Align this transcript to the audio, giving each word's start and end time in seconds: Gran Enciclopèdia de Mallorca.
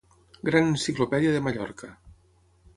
Gran 0.49 0.69
Enciclopèdia 0.69 1.35
de 1.37 1.45
Mallorca. 1.49 1.93